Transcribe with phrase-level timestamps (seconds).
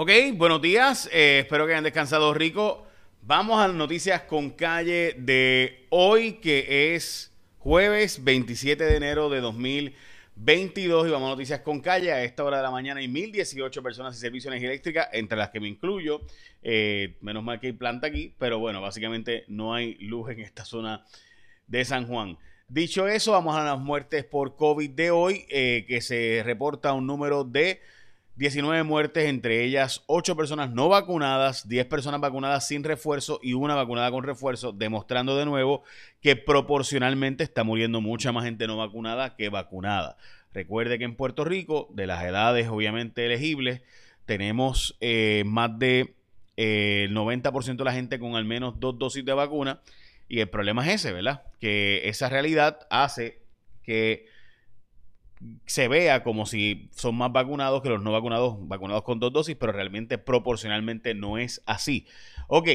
[0.00, 1.10] Ok, buenos días.
[1.12, 2.86] Eh, espero que hayan descansado rico.
[3.22, 9.40] Vamos a las noticias con calle de hoy, que es jueves 27 de enero de
[9.40, 11.08] 2022.
[11.08, 12.12] Y vamos a noticias con calle.
[12.12, 15.50] A esta hora de la mañana hay 1018 personas y servicios de eléctrica, entre las
[15.50, 16.20] que me incluyo.
[16.62, 20.64] Eh, menos mal que hay planta aquí, pero bueno, básicamente no hay luz en esta
[20.64, 21.04] zona
[21.66, 22.38] de San Juan.
[22.68, 27.04] Dicho eso, vamos a las muertes por COVID de hoy, eh, que se reporta un
[27.04, 27.80] número de
[28.38, 33.74] 19 muertes, entre ellas 8 personas no vacunadas, 10 personas vacunadas sin refuerzo y una
[33.74, 35.82] vacunada con refuerzo, demostrando de nuevo
[36.22, 40.16] que proporcionalmente está muriendo mucha más gente no vacunada que vacunada.
[40.54, 43.82] Recuerde que en Puerto Rico, de las edades obviamente elegibles,
[44.24, 46.14] tenemos eh, más de
[46.56, 49.80] eh, el 90% de la gente con al menos dos dosis de vacuna
[50.28, 51.42] y el problema es ese, ¿verdad?
[51.58, 53.40] Que esa realidad hace
[53.82, 54.26] que
[55.66, 59.56] se vea como si son más vacunados que los no vacunados, vacunados con dos dosis,
[59.56, 62.06] pero realmente proporcionalmente no es así.
[62.48, 62.68] Ok,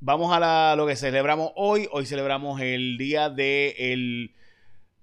[0.00, 1.88] vamos a lo que celebramos hoy.
[1.90, 4.34] Hoy celebramos el día de el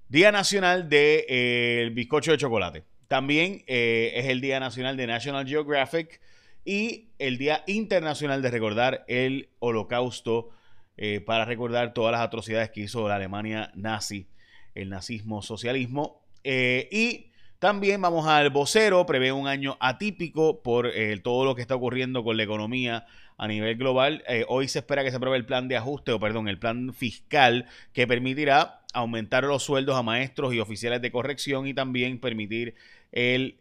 [0.08, 2.84] Día Nacional del de, eh, Bizcocho de Chocolate.
[3.08, 6.22] También eh, es el Día Nacional de National Geographic
[6.66, 10.52] y el Día Internacional de recordar el Holocausto
[10.98, 14.28] eh, para recordar todas las atrocidades que hizo la Alemania nazi,
[14.76, 21.20] el nazismo, socialismo eh, y también vamos al vocero, prevé un año atípico por eh,
[21.20, 23.06] todo lo que está ocurriendo con la economía
[23.38, 24.24] a nivel global.
[24.28, 26.94] Eh, hoy se espera que se apruebe el plan de ajuste, o perdón, el plan
[26.94, 32.76] fiscal que permitirá aumentar los sueldos a maestros y oficiales de corrección y también permitir
[33.12, 33.58] el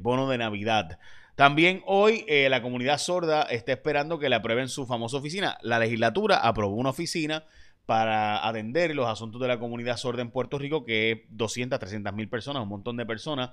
[0.00, 0.98] bono de Navidad.
[1.34, 5.56] También hoy la comunidad sorda está esperando que le aprueben su famosa oficina.
[5.62, 7.44] La legislatura aprobó una oficina
[7.90, 12.14] para atender los asuntos de la comunidad sorda en Puerto Rico, que es 200, 300
[12.14, 13.50] mil personas, un montón de personas.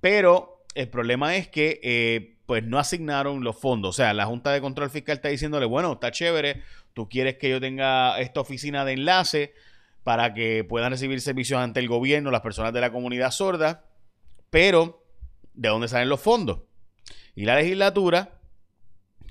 [0.00, 3.88] Pero el problema es que eh, pues no asignaron los fondos.
[3.88, 7.50] O sea, la Junta de Control Fiscal está diciéndole, bueno, está chévere, tú quieres que
[7.50, 9.54] yo tenga esta oficina de enlace
[10.04, 13.86] para que puedan recibir servicios ante el gobierno las personas de la comunidad sorda,
[14.50, 15.04] pero
[15.52, 16.60] ¿de dónde salen los fondos?
[17.34, 18.38] Y la legislatura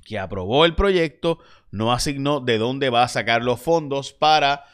[0.04, 1.38] que aprobó el proyecto
[1.74, 4.64] no asignó de dónde va a sacar los fondos para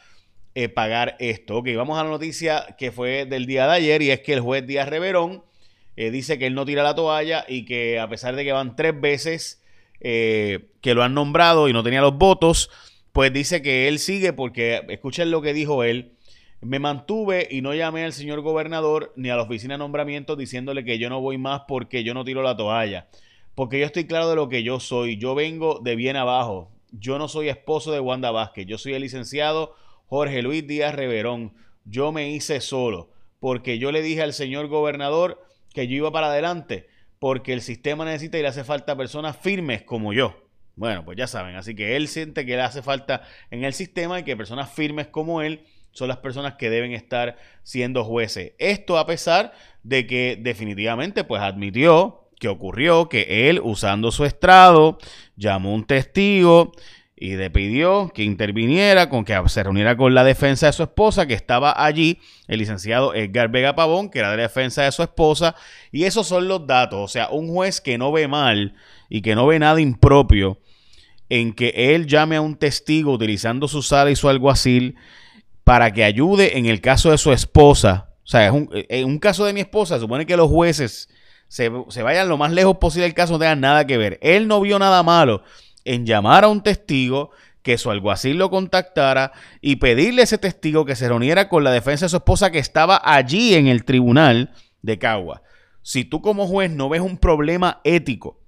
[0.53, 1.57] eh, pagar esto.
[1.57, 4.39] Ok, vamos a la noticia que fue del día de ayer y es que el
[4.39, 5.43] juez Díaz Reverón
[5.95, 8.75] eh, dice que él no tira la toalla y que a pesar de que van
[8.75, 9.63] tres veces
[9.99, 12.69] eh, que lo han nombrado y no tenía los votos,
[13.13, 16.11] pues dice que él sigue porque, escuchen lo que dijo él,
[16.61, 20.85] me mantuve y no llamé al señor gobernador ni a la oficina de nombramiento diciéndole
[20.85, 23.07] que yo no voy más porque yo no tiro la toalla.
[23.55, 25.17] Porque yo estoy claro de lo que yo soy.
[25.17, 26.71] Yo vengo de bien abajo.
[26.91, 28.65] Yo no soy esposo de Wanda Vázquez.
[28.65, 29.75] Yo soy el licenciado
[30.07, 31.53] Jorge Luis Díaz Reverón.
[31.85, 33.11] Yo me hice solo.
[33.39, 35.43] Porque yo le dije al señor gobernador
[35.73, 36.87] que yo iba para adelante.
[37.19, 40.35] Porque el sistema necesita y le hace falta personas firmes como yo.
[40.75, 41.55] Bueno, pues ya saben.
[41.55, 45.07] Así que él siente que le hace falta en el sistema y que personas firmes
[45.07, 48.53] como él son las personas que deben estar siendo jueces.
[48.57, 49.53] Esto a pesar
[49.83, 54.97] de que definitivamente pues admitió que ocurrió que él, usando su estrado,
[55.35, 56.71] llamó un testigo
[57.15, 61.27] y le pidió que interviniera, con que se reuniera con la defensa de su esposa,
[61.27, 65.03] que estaba allí, el licenciado Edgar Vega Pavón, que era de la defensa de su
[65.03, 65.55] esposa,
[65.91, 66.99] y esos son los datos.
[66.99, 68.73] O sea, un juez que no ve mal
[69.07, 70.59] y que no ve nada impropio
[71.29, 74.95] en que él llame a un testigo utilizando su sala y su alguacil
[75.63, 78.15] para que ayude en el caso de su esposa.
[78.23, 81.07] O sea, en un caso de mi esposa, supone que los jueces
[81.51, 81.67] se,
[82.01, 84.17] vayan lo más lejos posible del caso, no tengan nada que ver.
[84.21, 85.43] Él no vio nada malo
[85.83, 87.31] en llamar a un testigo,
[87.61, 91.71] que su alguacil lo contactara y pedirle a ese testigo que se reuniera con la
[91.71, 95.41] defensa de su esposa que estaba allí en el tribunal de Cagua.
[95.81, 98.39] Si tú como juez no ves un problema ético,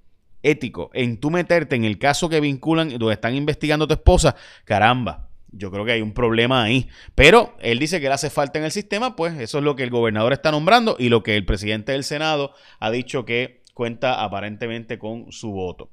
[0.42, 5.28] ético, en tú meterte en el caso que vinculan, donde están investigando tu esposa, caramba,
[5.54, 6.90] yo creo que hay un problema ahí.
[7.16, 9.84] Pero él dice que le hace falta en el sistema, pues eso es lo que
[9.84, 14.24] el gobernador está nombrando y lo que el presidente del Senado ha dicho que cuenta
[14.24, 15.90] aparentemente con su voto.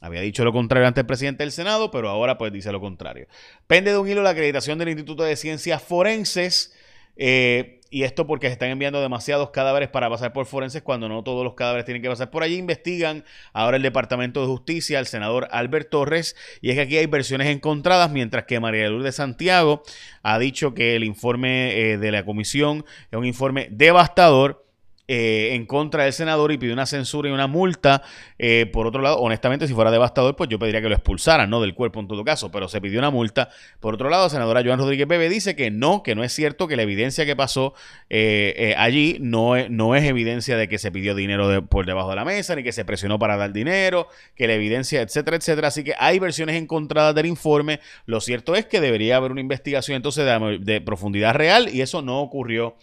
[0.00, 3.26] Había dicho lo contrario ante el presidente del Senado, pero ahora pues dice lo contrario.
[3.66, 6.74] Pende de un hilo la acreditación del Instituto de Ciencias Forenses.
[7.16, 11.22] Eh, y esto porque se están enviando demasiados cadáveres para pasar por forenses cuando no
[11.22, 12.56] todos los cadáveres tienen que pasar por allí.
[12.56, 17.06] Investigan ahora el Departamento de Justicia, el senador Albert Torres, y es que aquí hay
[17.06, 19.84] versiones encontradas, mientras que María Lourdes de Santiago
[20.24, 24.63] ha dicho que el informe eh, de la comisión es un informe devastador
[25.06, 28.02] eh, en contra del senador y pidió una censura y una multa.
[28.38, 31.60] Eh, por otro lado, honestamente, si fuera devastador, pues yo pediría que lo expulsaran, ¿no?
[31.60, 33.50] Del cuerpo en todo caso, pero se pidió una multa.
[33.80, 36.68] Por otro lado, la senadora Joan Rodríguez Bebe dice que no, que no es cierto,
[36.68, 37.74] que la evidencia que pasó
[38.08, 42.16] eh, allí no es, no es evidencia de que se pidió dinero por debajo de
[42.16, 45.68] la mesa, ni que se presionó para dar dinero, que la evidencia, etcétera, etcétera.
[45.68, 47.80] Así que hay versiones encontradas del informe.
[48.06, 50.24] Lo cierto es que debería haber una investigación entonces
[50.60, 52.76] de profundidad real y eso no ocurrió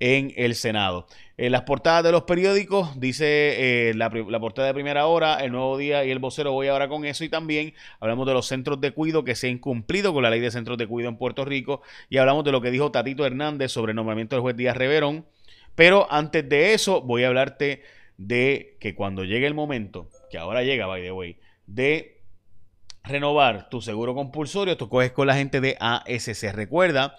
[0.00, 1.06] en el Senado.
[1.38, 5.76] En las portadas de los periódicos dice eh, la, portada de primera hora, el nuevo
[5.76, 6.52] día y el vocero.
[6.52, 9.54] Voy ahora con eso y también hablamos de los centros de cuido que se han
[9.54, 12.62] incumplido con la ley de centros de cuido en Puerto Rico y hablamos de lo
[12.62, 15.26] que dijo Tatito Hernández sobre el nombramiento del juez Díaz Reverón.
[15.74, 17.82] Pero antes de eso, voy a hablarte
[18.16, 21.36] de que cuando llegue el momento, que ahora llega, by the way,
[21.66, 22.22] de
[23.04, 26.50] renovar tu seguro compulsorio, tú coges con la gente de ASC.
[26.54, 27.14] Recuerda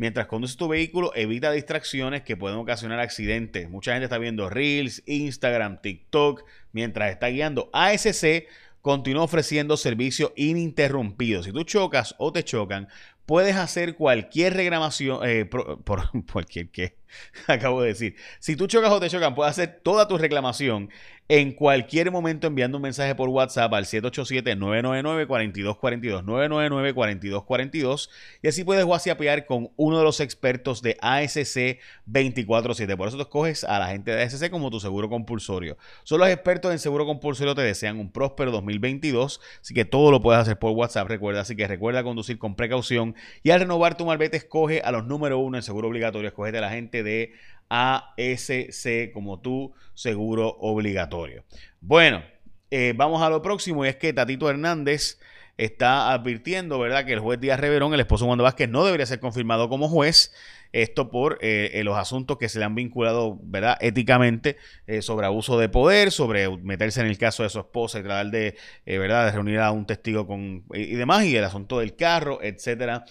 [0.00, 3.68] Mientras conduces tu vehículo, evita distracciones que pueden ocasionar accidentes.
[3.68, 6.42] Mucha gente está viendo Reels, Instagram, TikTok
[6.72, 7.68] mientras está guiando.
[7.74, 8.46] ASC
[8.80, 11.42] continúa ofreciendo servicio ininterrumpido.
[11.42, 12.88] Si tú chocas o te chocan,
[13.26, 15.44] puedes hacer cualquier reclamación, eh,
[15.84, 16.84] por, cualquier que
[17.46, 18.16] acabo de decir.
[18.38, 20.90] Si tú chocas o te chocan, puedes hacer toda tu reclamación
[21.30, 28.10] en cualquier momento enviando un mensaje por WhatsApp al 787-999-4242, 999-4242
[28.42, 31.78] y así puedes WhatsAppear con uno de los expertos de ASC
[32.10, 32.96] 24-7.
[32.96, 35.78] Por eso tú escoges a la gente de ASC como tu seguro compulsorio.
[36.02, 40.20] Son los expertos en seguro compulsorio te desean un próspero 2022, así que todo lo
[40.20, 43.14] puedes hacer por WhatsApp, recuerda, así que recuerda conducir con precaución
[43.44, 46.60] y al renovar tu malvete escoge a los número uno en seguro obligatorio, escoge a
[46.60, 47.32] la gente de
[47.70, 51.44] ASC como tu seguro obligatorio.
[51.80, 52.22] Bueno,
[52.70, 55.18] eh, vamos a lo próximo y es que Tatito Hernández
[55.56, 59.06] está advirtiendo, ¿verdad?, que el juez Díaz Reverón, el esposo de Wanda Vázquez, no debería
[59.06, 60.32] ser confirmado como juez.
[60.72, 64.56] Esto por eh, eh, los asuntos que se le han vinculado, ¿verdad?, éticamente
[65.00, 68.56] sobre abuso de poder, sobre meterse en el caso de su esposa y tratar de,
[68.86, 73.04] ¿verdad?, de reunir a un testigo con, y demás, y el asunto del carro, etcétera,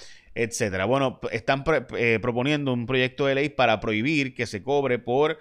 [0.43, 0.85] etcétera.
[0.85, 1.63] Bueno, están
[1.97, 5.37] eh, proponiendo un proyecto de ley para prohibir que se cobre por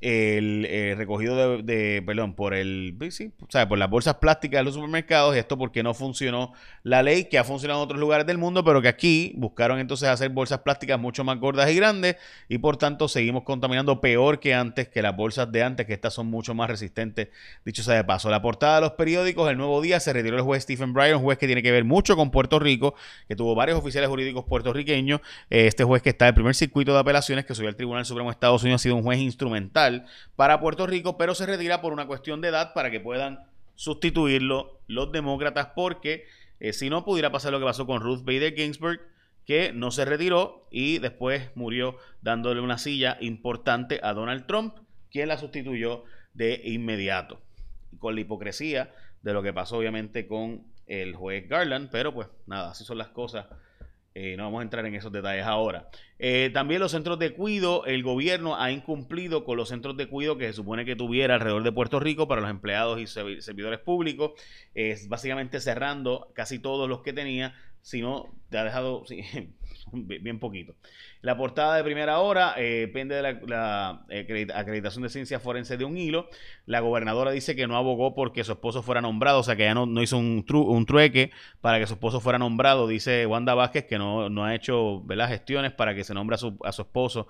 [0.00, 3.32] el eh, recogido de, perdón, por el, sí,
[3.68, 6.52] por las bolsas plásticas de los supermercados, y esto porque no funcionó
[6.84, 10.08] la ley que ha funcionado en otros lugares del mundo, pero que aquí buscaron entonces
[10.08, 12.16] hacer bolsas plásticas mucho más gordas y grandes,
[12.48, 16.14] y por tanto seguimos contaminando peor que antes, que las bolsas de antes, que estas
[16.14, 17.28] son mucho más resistentes,
[17.64, 18.30] dicho sea de paso.
[18.30, 21.22] La portada de los periódicos, el nuevo día, se retiró el juez Stephen Bryan, un
[21.22, 22.94] juez que tiene que ver mucho con Puerto Rico,
[23.26, 26.92] que tuvo varios oficiales jurídicos puertorriqueños, eh, este juez que está en el primer circuito
[26.92, 29.87] de apelaciones, que subió al Tribunal Supremo de Estados Unidos, ha sido un juez instrumental
[30.36, 34.80] para Puerto Rico, pero se retira por una cuestión de edad para que puedan sustituirlo
[34.86, 36.26] los demócratas, porque
[36.60, 39.00] eh, si no pudiera pasar lo que pasó con Ruth Bader Ginsburg,
[39.44, 44.74] que no se retiró y después murió dándole una silla importante a Donald Trump,
[45.10, 47.40] quien la sustituyó de inmediato.
[47.98, 48.92] Con la hipocresía
[49.22, 53.08] de lo que pasó obviamente con el juez Garland, pero pues nada, así son las
[53.08, 53.46] cosas
[54.14, 55.88] eh, no vamos a entrar en esos detalles ahora.
[56.18, 60.38] Eh, también los centros de cuido, el gobierno ha incumplido con los centros de cuido
[60.38, 64.32] que se supone que tuviera alrededor de Puerto Rico para los empleados y servidores públicos.
[65.08, 69.04] Básicamente cerrando casi todos los que tenía, sino te ha dejado
[69.92, 70.74] bien poquito.
[71.20, 74.04] La portada de primera hora eh, depende de la,
[74.54, 76.28] acreditación de ciencia forense de un hilo.
[76.64, 79.74] La gobernadora dice que no abogó porque su esposo fuera nombrado, o sea que ya
[79.74, 82.86] no, hizo un, un, trueque para que su esposo fuera nombrado.
[82.86, 86.56] Dice Wanda Vázquez que no, no ha hecho gestiones para que se nombre a su,
[86.64, 87.28] a su esposo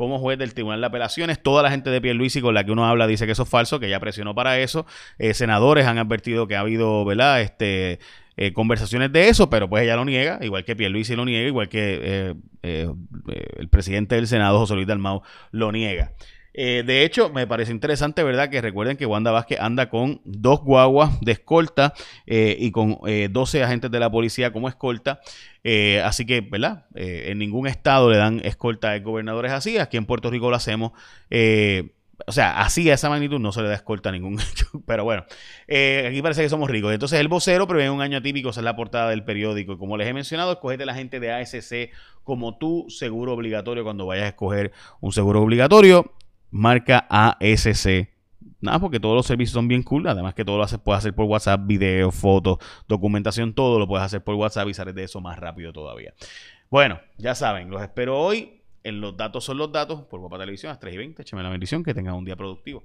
[0.00, 1.42] como juez del Tribunal de Apelaciones.
[1.42, 3.78] Toda la gente de Pierluisi con la que uno habla dice que eso es falso,
[3.80, 4.86] que ella presionó para eso.
[5.18, 7.42] Eh, senadores han advertido que ha habido, ¿verdad?
[7.42, 7.98] Este,
[8.38, 11.68] eh, conversaciones de eso, pero pues ella lo niega, igual que Pierluisi lo niega, igual
[11.68, 12.88] que eh,
[13.58, 16.12] el presidente del Senado, José Luis Dalmau, lo niega.
[16.54, 18.50] De hecho, me parece interesante, ¿verdad?
[18.50, 21.94] Que recuerden que Wanda Vázquez anda con dos guaguas de escolta
[22.26, 22.98] y con
[23.30, 25.20] 12 agentes de la policía como escolta.
[26.04, 26.86] así que, ¿verdad?
[26.94, 29.78] en ningún estado le dan escolta a gobernadores así.
[29.78, 30.92] Aquí en Puerto Rico lo hacemos.
[32.26, 34.38] O sea, así a esa magnitud no se le da escolta a ningún
[34.86, 35.24] Pero bueno,
[35.68, 36.92] eh, aquí parece que somos ricos.
[36.92, 39.72] Entonces, el vocero prevé un año atípico, esa es la portada del periódico.
[39.72, 41.90] Y como les he mencionado, escogete la gente de ASC
[42.24, 46.12] como tu seguro obligatorio cuando vayas a escoger un seguro obligatorio.
[46.50, 48.08] Marca ASC.
[48.60, 50.06] Nada, porque todos los servicios son bien cool.
[50.06, 54.04] Además que todo lo haces, puedes hacer por WhatsApp, video, fotos, documentación, todo lo puedes
[54.04, 56.12] hacer por WhatsApp y sales de eso más rápido todavía.
[56.70, 60.70] Bueno, ya saben, los espero hoy en los datos son los datos por Guapa Televisión
[60.70, 61.22] a las 3 y 20.
[61.22, 62.84] Écheme la bendición, que tengan un día productivo.